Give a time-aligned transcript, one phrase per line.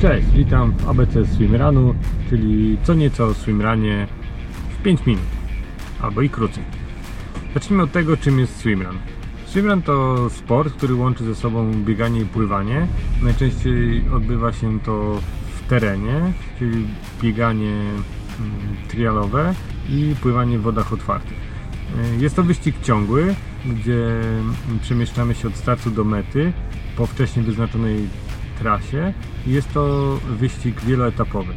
[0.00, 1.94] Cześć, witam w ABC Swimrunu,
[2.30, 4.06] czyli co nieco o swimrunie
[4.70, 5.24] w 5 minut,
[6.02, 6.64] albo i krócej.
[7.54, 8.98] Zacznijmy od tego, czym jest swimrun.
[9.46, 12.86] Swimrun to sport, który łączy ze sobą bieganie i pływanie.
[13.22, 15.20] Najczęściej odbywa się to
[15.56, 16.86] w terenie, czyli
[17.22, 19.54] bieganie mm, trialowe
[19.88, 21.38] i pływanie w wodach otwartych.
[22.16, 23.34] Y, Jest to wyścig ciągły,
[23.66, 26.52] gdzie mm, przemieszczamy się od startu do mety
[26.96, 28.08] po wcześniej wyznaczonej
[28.58, 29.12] trasie.
[29.46, 31.52] Jest to wyścig wieloetapowy.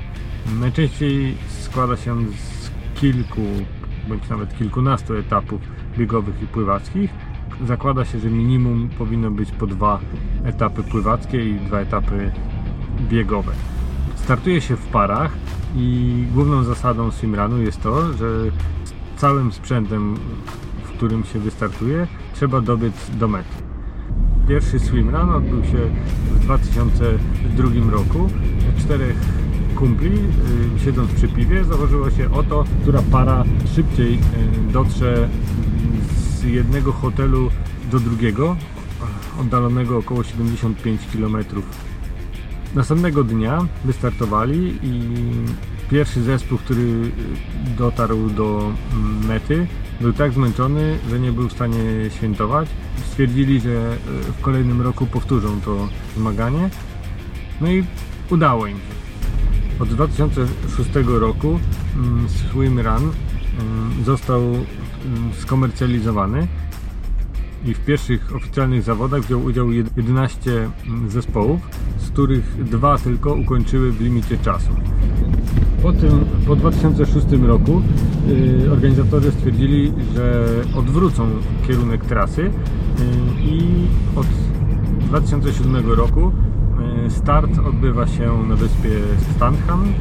[0.60, 3.42] Najczęściej składa się z kilku
[4.08, 5.62] bądź nawet kilkunastu etapów
[5.98, 7.12] biegowych i pływackich.
[7.68, 10.00] Zakłada się, że minimum powinno być po dwa
[10.44, 12.32] etapy pływackie i dwa etapy
[13.10, 13.52] biegowe.
[14.16, 15.32] Startuje się w parach
[15.76, 18.52] i główną zasadą swimrunu jest to, że
[18.86, 20.16] z całym sprzętem,
[20.84, 23.71] w którym się wystartuje, trzeba dobiec do mety.
[24.52, 25.78] Pierwszy swimrun odbył się
[26.32, 28.30] w 2002 roku.
[28.80, 29.16] Czterech
[29.76, 30.12] kumpli,
[30.76, 33.44] y, siedząc przy piwie, założyło się o to, która para
[33.76, 34.20] szybciej y,
[34.74, 35.30] dotrze
[36.04, 37.50] z jednego hotelu
[37.92, 38.56] do drugiego,
[39.42, 41.38] oddalonego około 75 km.
[42.76, 45.02] Następnego dnia wystartowali i
[45.92, 47.12] pierwszy zespół, który y,
[47.78, 49.68] dotarł do mm, mety,
[50.02, 52.70] był tak zmęczony, że nie był w stanie świętować.
[53.06, 56.70] Stwierdzili, że y, w kolejnym roku powtórzą to zmaganie.
[57.62, 57.84] No i
[58.30, 59.02] udało im się.
[59.80, 61.60] Od 2006 roku
[61.96, 63.12] mm, Swim Run
[63.60, 64.64] mm, został mm,
[65.40, 66.48] skomercjalizowany
[67.66, 70.70] i w pierwszych oficjalnych zawodach wziął udział jed- 11
[71.08, 71.60] zespołów,
[71.98, 74.76] z których dwa tylko ukończyły w limicie czasu.
[75.82, 77.82] Po, tym, po 2006 roku
[78.30, 80.46] y, organizatorzy stwierdzili, że
[80.76, 81.28] odwrócą
[81.68, 82.52] kierunek trasy y,
[83.42, 84.28] i od
[85.00, 86.32] 2007 roku
[87.08, 88.90] y, start odbywa się na wyspie
[89.36, 89.94] Stanham,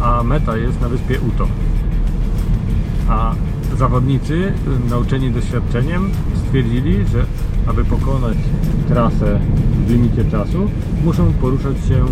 [0.00, 1.46] a meta jest na wyspie Uto.
[3.08, 3.34] A
[3.76, 4.52] zawodnicy,
[4.90, 7.24] nauczeni doświadczeniem, stwierdzili, że
[7.66, 8.38] aby pokonać
[8.88, 9.40] trasę
[9.86, 10.70] w limicie czasu,
[11.04, 12.04] muszą poruszać się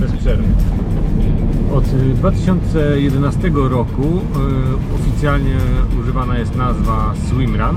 [0.00, 0.48] bez przerwy.
[1.72, 5.56] Od y, 2011 roku y, oficjalnie
[6.00, 7.76] używana jest nazwa Swimrun.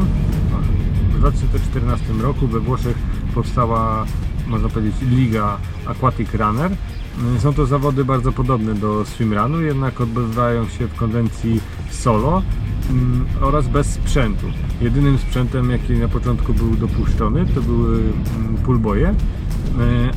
[1.13, 2.97] W 2014 roku we Włoszech
[3.35, 4.05] powstała,
[4.47, 6.71] można powiedzieć, Liga Aquatic Runner.
[7.37, 12.43] Y, Są to zawody bardzo podobne do swimrunu, jednak odbywają się w konwencji solo
[12.89, 14.45] mm, oraz bez sprzętu.
[14.81, 19.15] Jedynym sprzętem, jaki na początku był dopuszczony, to były mm, poolboje, y,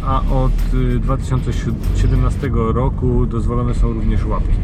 [0.06, 4.58] a od y, 2017 roku dozwolone są również łapki.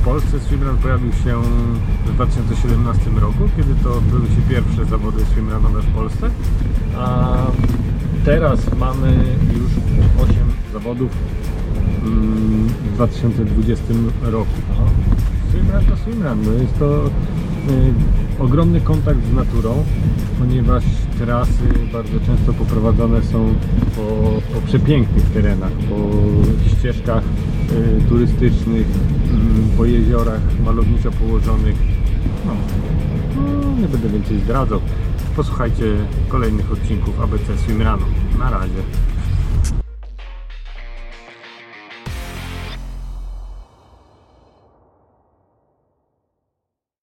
[0.00, 1.42] W Polsce swimrun pojawił się
[2.06, 6.30] w 2017 roku, kiedy to odbyły się pierwsze zawody swimrunowe w Polsce,
[6.98, 7.36] a
[8.24, 9.24] teraz mamy
[9.54, 9.70] już
[10.24, 10.36] 8
[10.72, 11.10] zawodów
[12.04, 13.84] mm, w 2020
[14.22, 14.50] roku.
[15.50, 19.84] Swimrun to swimrun, no jest to y, ogromny kontakt z naturą,
[20.38, 20.84] ponieważ
[21.18, 23.54] trasy bardzo często poprowadzone są
[23.96, 24.02] po,
[24.54, 25.96] po przepięknych terenach, po
[26.70, 27.22] ścieżkach
[27.72, 28.86] y, turystycznych,
[29.30, 31.76] mm, po jeziorach malowniczo położonych.
[32.46, 32.52] No,
[33.36, 34.80] no, nie będę więcej zdradzał.
[35.36, 35.84] Posłuchajcie
[36.28, 38.06] kolejnych odcinków ABC Swimrunu.
[38.38, 38.82] Na razie.